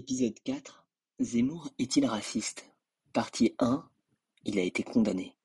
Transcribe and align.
Épisode 0.00 0.40
4 0.44 0.86
Zemmour 1.18 1.68
est-il 1.78 2.06
raciste? 2.06 2.64
Partie 3.12 3.54
1 3.58 3.86
Il 4.44 4.58
a 4.58 4.62
été 4.62 4.82
condamné. 4.82 5.36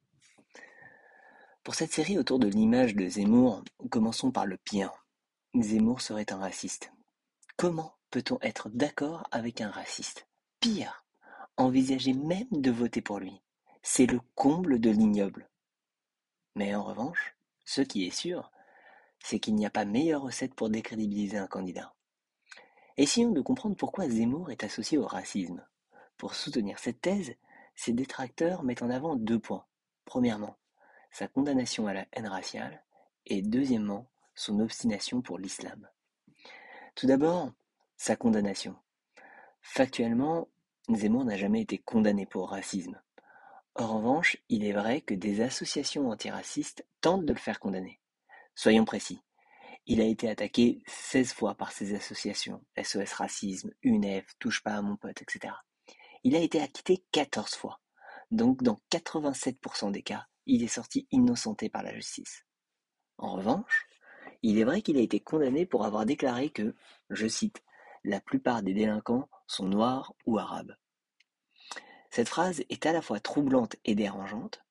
Pour 1.62 1.76
cette 1.76 1.92
série 1.92 2.18
autour 2.18 2.40
de 2.40 2.48
l'image 2.48 2.96
de 2.96 3.06
Zemmour, 3.06 3.66
commençons 3.92 4.32
par 4.32 4.46
le 4.46 4.56
pire. 4.56 4.94
Zemmour 5.60 6.00
serait 6.00 6.32
un 6.32 6.38
raciste. 6.38 6.94
Comment 7.58 7.98
peut-on 8.12 8.40
être 8.40 8.70
d'accord 8.70 9.28
avec 9.30 9.60
un 9.60 9.70
raciste? 9.70 10.26
Pire, 10.62 11.04
envisager 11.58 12.14
même 12.14 12.48
de 12.52 12.72
voter 12.72 13.02
pour 13.02 13.20
lui. 13.20 13.42
C'est 13.84 14.06
le 14.06 14.22
comble 14.36 14.80
de 14.80 14.90
l'ignoble. 14.90 15.50
Mais 16.56 16.74
en 16.76 16.84
revanche, 16.86 17.36
ce 17.66 17.82
qui 17.82 18.08
est 18.08 18.18
sûr, 18.18 18.54
c'est 19.20 19.40
qu'il 19.40 19.56
n'y 19.56 19.66
a 19.66 19.70
pas 19.70 19.84
meilleure 19.84 20.22
recette 20.22 20.56
pour 20.56 20.70
décrédibiliser 20.70 21.40
un 21.40 21.48
candidat. 21.48 21.95
Essayons 22.98 23.32
de 23.32 23.42
comprendre 23.42 23.76
pourquoi 23.76 24.08
Zemmour 24.08 24.52
est 24.52 24.64
associé 24.64 24.98
au 24.98 25.06
racisme. 25.06 25.66
Pour 26.18 26.34
soutenir 26.34 26.80
cette 26.80 27.02
thèse, 27.02 27.36
ses 27.76 27.92
détracteurs 27.92 28.64
mettent 28.64 28.84
en 28.84 28.90
avant 28.90 29.16
deux 29.16 29.40
points. 29.40 29.66
Premièrement, 30.06 30.56
sa 31.12 31.28
condamnation 31.28 31.88
à 31.88 31.94
la 31.94 32.06
haine 32.14 32.28
raciale 32.28 32.84
et 33.26 33.42
deuxièmement, 33.42 34.10
son 34.34 34.60
obstination 34.60 35.22
pour 35.22 35.38
l'islam. 35.38 35.90
Tout 36.96 37.08
d'abord, 37.08 37.52
sa 37.98 38.16
condamnation. 38.16 38.76
Factuellement, 39.62 40.48
Zemmour 40.94 41.26
n'a 41.26 41.38
jamais 41.38 41.62
été 41.62 41.78
condamné 41.78 42.26
pour 42.26 42.50
racisme. 42.50 43.02
En 43.76 43.98
revanche, 43.98 44.38
il 44.48 44.64
est 44.64 44.72
vrai 44.72 45.02
que 45.02 45.14
des 45.14 45.42
associations 45.42 46.10
antiracistes 46.10 46.86
tentent 47.02 47.26
de 47.26 47.34
le 47.34 47.40
faire 47.40 47.60
condamner. 47.60 48.00
Soyons 48.54 48.86
précis. 48.86 49.22
Il 49.88 50.02
a 50.02 50.06
été 50.06 50.30
attaqué 50.30 50.82
seize 50.88 51.32
fois 51.32 51.54
par 51.54 51.72
ces 51.72 51.94
associations, 51.94 52.64
SOS 52.82 53.14
Racisme, 53.14 53.72
UNEF, 53.84 54.26
Touche 54.40 54.64
pas 54.64 54.74
à 54.74 54.82
mon 54.82 54.98
pote, 54.98 55.22
etc. 55.22 55.54
Il 56.24 56.36
a 56.36 56.40
été 56.40 56.60
acquitté 56.60 57.06
quatorze 57.12 57.54
fois. 57.54 57.80
Donc 58.32 58.64
dans 58.64 58.82
87% 58.92 59.92
des 59.92 60.02
cas, 60.02 60.26
il 60.48 60.64
est 60.64 60.68
sorti 60.68 61.08
innocenté 61.12 61.70
par 61.70 61.84
la 61.84 61.94
justice. 61.94 62.46
En 63.18 63.34
revanche, 63.36 63.86
il 64.42 64.58
est 64.58 64.64
vrai 64.64 64.82
qu'il 64.82 64.98
a 64.98 65.02
été 65.02 65.20
condamné 65.20 65.68
pour 65.68 65.86
avoir 65.86 66.06
déclaré 66.06 66.50
que, 66.50 66.76
je 67.12 67.28
cite, 67.28 67.64
la 68.04 68.20
plupart 68.20 68.64
des 68.64 68.74
délinquants 68.74 69.30
sont 69.48 69.68
noirs 69.68 70.14
ou 70.26 70.40
arabes. 70.40 70.76
Cette 72.10 72.30
phrase 72.30 72.64
est 72.70 72.86
à 72.86 72.94
la 72.94 73.02
fois 73.02 73.20
troublante 73.20 73.76
et 73.86 73.94
dérangeante, 73.94 74.64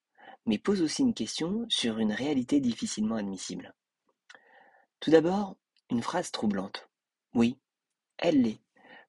mais 0.46 0.58
pose 0.58 0.82
aussi 0.82 1.02
une 1.02 1.14
question 1.14 1.66
sur 1.68 1.98
une 1.98 2.12
réalité 2.12 2.60
difficilement 2.60 3.16
admissible. 3.16 3.74
Tout 5.04 5.10
d'abord, 5.10 5.58
une 5.90 6.02
phrase 6.02 6.30
troublante. 6.30 6.88
Oui, 7.34 7.58
elle 8.16 8.40
l'est, 8.40 8.62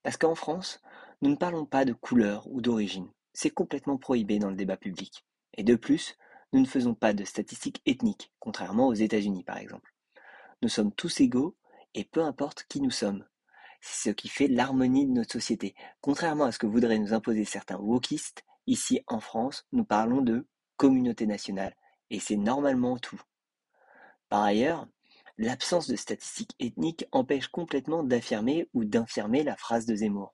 parce 0.04 0.18
qu'en 0.18 0.36
France, 0.36 0.82
nous 1.22 1.30
ne 1.30 1.38
parlons 1.38 1.66
pas 1.66 1.86
de 1.86 1.94
couleur 1.94 2.52
ou 2.52 2.60
d'origine. 2.60 3.08
C'est 3.32 3.50
complètement 3.50 3.98
prohibé 3.98 4.38
dans 4.38 4.50
le 4.50 4.58
débat 4.58 4.76
public. 4.76 5.26
Et 5.54 5.64
de 5.64 5.76
plus, 5.76 6.18
nous 6.52 6.60
ne 6.60 6.66
faisons 6.66 6.96
pas 6.96 7.14
de 7.14 7.24
statistiques 7.24 7.82
ethniques, 7.86 8.34
contrairement 8.40 8.88
aux 8.88 8.94
États-Unis 8.94 9.46
par 9.46 9.58
exemple. 9.58 9.96
Nous 10.62 10.68
sommes 10.68 10.92
tous 10.92 11.22
égaux 11.22 11.56
et 11.94 12.04
peu 12.04 12.26
importe 12.26 12.66
qui 12.68 12.82
nous 12.82 12.92
sommes. 12.92 13.26
C'est 13.80 14.10
ce 14.10 14.14
qui 14.14 14.28
fait 14.28 14.50
l'harmonie 14.50 15.08
de 15.08 15.14
notre 15.14 15.32
société. 15.32 15.76
Contrairement 16.02 16.44
à 16.44 16.52
ce 16.52 16.60
que 16.60 16.68
voudraient 16.68 17.00
nous 17.00 17.14
imposer 17.14 17.46
certains 17.46 17.78
wokistes, 17.78 18.44
ici 18.68 19.02
en 19.08 19.22
France, 19.22 19.66
nous 19.72 19.86
parlons 19.86 20.22
de 20.22 20.46
communauté 20.76 21.26
nationale 21.26 21.74
et 22.10 22.20
c'est 22.20 22.36
normalement 22.36 22.98
tout. 22.98 23.22
Par 24.28 24.44
ailleurs, 24.44 24.90
L'absence 25.38 25.88
de 25.88 25.96
statistiques 25.96 26.56
ethniques 26.60 27.06
empêche 27.12 27.48
complètement 27.48 28.04
d'affirmer 28.04 28.70
ou 28.74 28.86
d'infirmer 28.86 29.44
la 29.44 29.58
phrase 29.58 29.86
de 29.86 29.96
Zemmour. 29.96 30.34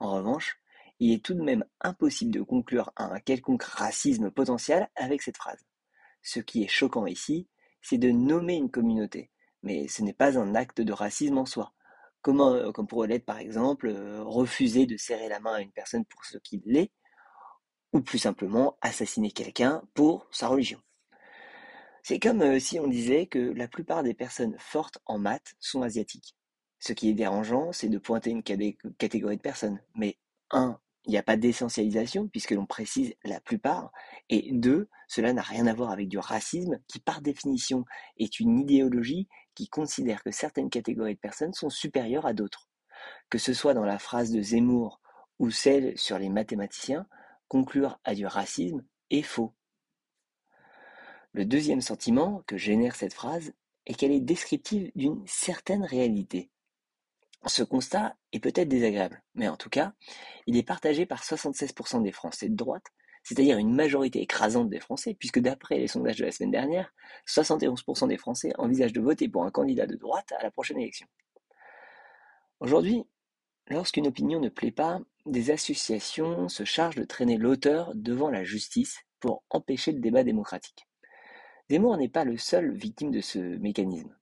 En 0.00 0.12
revanche, 0.12 0.60
il 0.98 1.12
est 1.12 1.24
tout 1.24 1.34
de 1.34 1.42
même 1.42 1.64
impossible 1.80 2.32
de 2.32 2.42
conclure 2.42 2.90
à 2.96 3.04
un 3.04 3.20
quelconque 3.20 3.62
racisme 3.62 4.30
potentiel 4.30 4.88
avec 4.96 5.22
cette 5.22 5.36
phrase. 5.36 5.64
Ce 6.22 6.40
qui 6.40 6.64
est 6.64 6.68
choquant 6.68 7.06
ici, 7.06 7.48
c'est 7.82 7.98
de 7.98 8.10
nommer 8.10 8.54
une 8.54 8.70
communauté, 8.70 9.30
mais 9.62 9.86
ce 9.86 10.02
n'est 10.02 10.12
pas 10.12 10.38
un 10.38 10.54
acte 10.54 10.80
de 10.80 10.92
racisme 10.92 11.38
en 11.38 11.46
soi. 11.46 11.72
Euh, 12.28 12.72
comme 12.72 12.86
pourrait 12.86 13.08
l'être 13.08 13.24
par 13.24 13.38
exemple, 13.38 13.88
euh, 13.88 14.22
refuser 14.24 14.86
de 14.86 14.96
serrer 14.96 15.28
la 15.28 15.38
main 15.38 15.54
à 15.54 15.60
une 15.60 15.70
personne 15.70 16.04
pour 16.04 16.24
ce 16.24 16.38
qu'il 16.38 16.76
est, 16.76 16.90
ou 17.92 18.00
plus 18.00 18.18
simplement 18.18 18.76
assassiner 18.80 19.30
quelqu'un 19.30 19.82
pour 19.94 20.26
sa 20.32 20.48
religion. 20.48 20.80
C'est 22.08 22.20
comme 22.20 22.60
si 22.60 22.78
on 22.78 22.86
disait 22.86 23.26
que 23.26 23.40
la 23.40 23.66
plupart 23.66 24.04
des 24.04 24.14
personnes 24.14 24.54
fortes 24.60 24.98
en 25.06 25.18
maths 25.18 25.56
sont 25.58 25.82
asiatiques. 25.82 26.36
Ce 26.78 26.92
qui 26.92 27.08
est 27.08 27.14
dérangeant, 27.14 27.72
c'est 27.72 27.88
de 27.88 27.98
pointer 27.98 28.30
une 28.30 28.44
catégorie 28.44 29.36
de 29.36 29.42
personnes. 29.42 29.80
Mais 29.96 30.16
un, 30.52 30.78
il 31.06 31.10
n'y 31.10 31.18
a 31.18 31.24
pas 31.24 31.36
d'essentialisation 31.36 32.28
puisque 32.28 32.52
l'on 32.52 32.64
précise 32.64 33.12
la 33.24 33.40
plupart. 33.40 33.90
Et 34.28 34.52
deux, 34.52 34.88
cela 35.08 35.32
n'a 35.32 35.42
rien 35.42 35.66
à 35.66 35.74
voir 35.74 35.90
avec 35.90 36.06
du 36.06 36.18
racisme 36.18 36.78
qui 36.86 37.00
par 37.00 37.22
définition 37.22 37.84
est 38.18 38.38
une 38.38 38.60
idéologie 38.60 39.26
qui 39.56 39.66
considère 39.66 40.22
que 40.22 40.30
certaines 40.30 40.70
catégories 40.70 41.16
de 41.16 41.18
personnes 41.18 41.54
sont 41.54 41.70
supérieures 41.70 42.26
à 42.26 42.34
d'autres. 42.34 42.68
Que 43.30 43.38
ce 43.38 43.52
soit 43.52 43.74
dans 43.74 43.84
la 43.84 43.98
phrase 43.98 44.30
de 44.30 44.40
Zemmour 44.40 45.00
ou 45.40 45.50
celle 45.50 45.98
sur 45.98 46.20
les 46.20 46.28
mathématiciens, 46.28 47.08
conclure 47.48 47.98
à 48.04 48.14
du 48.14 48.26
racisme 48.26 48.84
est 49.10 49.22
faux. 49.22 49.55
Le 51.36 51.44
deuxième 51.44 51.82
sentiment 51.82 52.42
que 52.46 52.56
génère 52.56 52.96
cette 52.96 53.12
phrase 53.12 53.52
est 53.84 53.92
qu'elle 53.92 54.12
est 54.12 54.22
descriptive 54.22 54.90
d'une 54.94 55.22
certaine 55.26 55.84
réalité. 55.84 56.50
Ce 57.44 57.62
constat 57.62 58.16
est 58.32 58.40
peut-être 58.40 58.70
désagréable, 58.70 59.22
mais 59.34 59.46
en 59.46 59.58
tout 59.58 59.68
cas, 59.68 59.92
il 60.46 60.56
est 60.56 60.62
partagé 60.62 61.04
par 61.04 61.22
76% 61.22 62.02
des 62.02 62.10
Français 62.10 62.48
de 62.48 62.56
droite, 62.56 62.86
c'est-à-dire 63.22 63.58
une 63.58 63.74
majorité 63.74 64.22
écrasante 64.22 64.70
des 64.70 64.80
Français, 64.80 65.12
puisque 65.12 65.38
d'après 65.38 65.76
les 65.76 65.88
sondages 65.88 66.16
de 66.16 66.24
la 66.24 66.32
semaine 66.32 66.52
dernière, 66.52 66.94
71% 67.28 68.08
des 68.08 68.16
Français 68.16 68.52
envisagent 68.56 68.94
de 68.94 69.02
voter 69.02 69.28
pour 69.28 69.44
un 69.44 69.50
candidat 69.50 69.86
de 69.86 69.96
droite 69.96 70.32
à 70.38 70.42
la 70.42 70.50
prochaine 70.50 70.78
élection. 70.78 71.06
Aujourd'hui, 72.60 73.04
lorsqu'une 73.68 74.06
opinion 74.06 74.40
ne 74.40 74.48
plaît 74.48 74.70
pas, 74.70 75.00
des 75.26 75.50
associations 75.50 76.48
se 76.48 76.64
chargent 76.64 76.96
de 76.96 77.04
traîner 77.04 77.36
l'auteur 77.36 77.92
devant 77.94 78.30
la 78.30 78.42
justice 78.42 79.00
pour 79.20 79.44
empêcher 79.50 79.92
le 79.92 80.00
débat 80.00 80.24
démocratique. 80.24 80.88
Zemmour 81.68 81.96
n'est 81.96 82.08
pas 82.08 82.24
le 82.24 82.36
seul 82.36 82.72
victime 82.72 83.10
de 83.10 83.20
ce 83.20 83.38
mécanisme. 83.38 84.16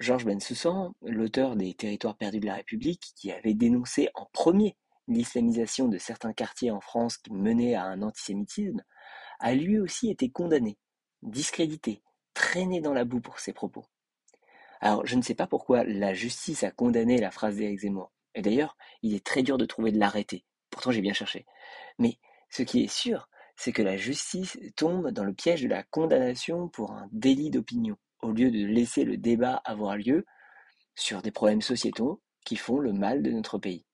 Georges 0.00 0.24
Bensoussan, 0.24 0.92
l'auteur 1.02 1.54
des 1.54 1.72
Territoires 1.74 2.16
perdus 2.16 2.40
de 2.40 2.46
la 2.46 2.56
République, 2.56 3.12
qui 3.14 3.30
avait 3.30 3.54
dénoncé 3.54 4.08
en 4.14 4.26
premier 4.32 4.76
l'islamisation 5.06 5.86
de 5.86 5.98
certains 5.98 6.32
quartiers 6.32 6.72
en 6.72 6.80
France 6.80 7.18
qui 7.18 7.32
menait 7.32 7.74
à 7.74 7.84
un 7.84 8.02
antisémitisme, 8.02 8.82
a 9.38 9.54
lui 9.54 9.78
aussi 9.78 10.10
été 10.10 10.30
condamné, 10.30 10.76
discrédité, 11.22 12.02
traîné 12.32 12.80
dans 12.80 12.92
la 12.92 13.04
boue 13.04 13.20
pour 13.20 13.38
ses 13.38 13.52
propos. 13.52 13.84
Alors, 14.80 15.06
je 15.06 15.14
ne 15.14 15.22
sais 15.22 15.34
pas 15.34 15.46
pourquoi 15.46 15.84
la 15.84 16.12
justice 16.12 16.64
a 16.64 16.72
condamné 16.72 17.18
la 17.20 17.30
phrase 17.30 17.56
d'Éric 17.56 17.80
Zemmour. 17.80 18.12
Et 18.34 18.42
d'ailleurs, 18.42 18.76
il 19.02 19.14
est 19.14 19.24
très 19.24 19.42
dur 19.42 19.58
de 19.58 19.64
trouver 19.64 19.92
de 19.92 19.98
l'arrêter. 19.98 20.44
Pourtant, 20.70 20.90
j'ai 20.90 21.00
bien 21.00 21.12
cherché. 21.12 21.46
Mais 21.98 22.18
ce 22.50 22.62
qui 22.62 22.82
est 22.82 22.92
sûr, 22.92 23.28
c'est 23.56 23.72
que 23.72 23.82
la 23.82 23.96
justice 23.96 24.58
tombe 24.76 25.10
dans 25.10 25.24
le 25.24 25.32
piège 25.32 25.62
de 25.62 25.68
la 25.68 25.82
condamnation 25.82 26.68
pour 26.68 26.92
un 26.92 27.08
délit 27.12 27.50
d'opinion, 27.50 27.96
au 28.22 28.32
lieu 28.32 28.50
de 28.50 28.66
laisser 28.66 29.04
le 29.04 29.16
débat 29.16 29.60
avoir 29.64 29.96
lieu 29.96 30.24
sur 30.94 31.22
des 31.22 31.30
problèmes 31.30 31.62
sociétaux 31.62 32.20
qui 32.44 32.56
font 32.56 32.78
le 32.78 32.92
mal 32.92 33.22
de 33.22 33.30
notre 33.30 33.58
pays. 33.58 33.84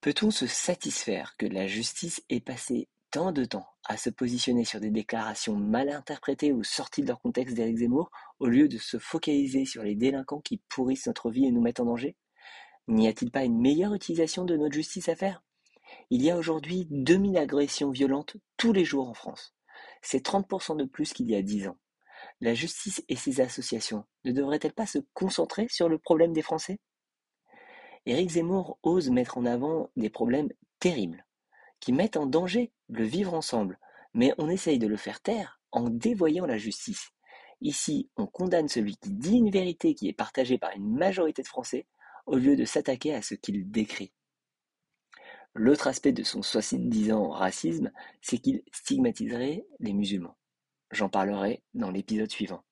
Peut-on 0.00 0.30
se 0.30 0.46
satisfaire 0.46 1.34
que 1.38 1.46
la 1.46 1.66
justice 1.66 2.22
ait 2.28 2.40
passé 2.40 2.88
tant 3.10 3.32
de 3.32 3.44
temps 3.44 3.66
à 3.86 3.96
se 3.96 4.10
positionner 4.10 4.64
sur 4.64 4.80
des 4.80 4.90
déclarations 4.90 5.56
mal 5.56 5.88
interprétées 5.88 6.52
ou 6.52 6.64
sorties 6.64 7.02
de 7.02 7.06
leur 7.06 7.20
contexte 7.20 7.54
d'Éric 7.54 7.78
au 8.38 8.46
lieu 8.48 8.68
de 8.68 8.78
se 8.78 8.98
focaliser 8.98 9.64
sur 9.64 9.82
les 9.82 9.94
délinquants 9.94 10.40
qui 10.40 10.60
pourrissent 10.68 11.06
notre 11.06 11.30
vie 11.30 11.46
et 11.46 11.52
nous 11.52 11.62
mettent 11.62 11.80
en 11.80 11.84
danger? 11.84 12.16
N'y 12.88 13.08
a-t-il 13.08 13.30
pas 13.30 13.44
une 13.44 13.60
meilleure 13.60 13.94
utilisation 13.94 14.44
de 14.44 14.56
notre 14.56 14.74
justice 14.74 15.08
à 15.08 15.16
faire? 15.16 15.42
Il 16.10 16.22
y 16.22 16.30
a 16.30 16.36
aujourd'hui 16.36 16.86
2000 16.90 17.36
agressions 17.38 17.90
violentes 17.90 18.36
tous 18.56 18.72
les 18.72 18.84
jours 18.84 19.08
en 19.08 19.14
France. 19.14 19.54
C'est 20.02 20.24
30% 20.24 20.76
de 20.76 20.84
plus 20.84 21.12
qu'il 21.12 21.30
y 21.30 21.34
a 21.34 21.42
10 21.42 21.68
ans. 21.68 21.78
La 22.40 22.54
justice 22.54 23.02
et 23.08 23.16
ses 23.16 23.40
associations 23.40 24.04
ne 24.24 24.32
devraient-elles 24.32 24.72
pas 24.72 24.86
se 24.86 24.98
concentrer 25.14 25.66
sur 25.68 25.88
le 25.88 25.98
problème 25.98 26.32
des 26.32 26.42
Français? 26.42 26.78
Éric 28.06 28.30
Zemmour 28.30 28.78
ose 28.82 29.10
mettre 29.10 29.38
en 29.38 29.46
avant 29.46 29.90
des 29.96 30.10
problèmes 30.10 30.50
terribles, 30.78 31.24
qui 31.80 31.92
mettent 31.92 32.16
en 32.16 32.26
danger 32.26 32.72
le 32.88 33.04
vivre 33.04 33.34
ensemble, 33.34 33.78
mais 34.12 34.34
on 34.38 34.50
essaye 34.50 34.78
de 34.78 34.86
le 34.86 34.96
faire 34.96 35.20
taire 35.20 35.60
en 35.72 35.88
dévoyant 35.88 36.46
la 36.46 36.58
justice. 36.58 37.10
Ici, 37.60 38.10
on 38.16 38.26
condamne 38.26 38.68
celui 38.68 38.96
qui 38.96 39.10
dit 39.10 39.38
une 39.38 39.50
vérité 39.50 39.94
qui 39.94 40.08
est 40.08 40.12
partagée 40.12 40.58
par 40.58 40.72
une 40.76 40.94
majorité 40.94 41.42
de 41.42 41.48
Français, 41.48 41.86
au 42.26 42.36
lieu 42.36 42.56
de 42.56 42.64
s'attaquer 42.64 43.14
à 43.14 43.22
ce 43.22 43.34
qu'il 43.34 43.70
décrit. 43.70 44.12
L'autre 45.54 45.86
aspect 45.86 46.12
de 46.12 46.24
son 46.24 46.42
soi-disant 46.42 47.30
racisme, 47.30 47.92
c'est 48.20 48.38
qu'il 48.38 48.62
stigmatiserait 48.72 49.64
les 49.78 49.92
musulmans. 49.92 50.36
J'en 50.90 51.08
parlerai 51.08 51.62
dans 51.74 51.90
l'épisode 51.90 52.30
suivant. 52.30 52.64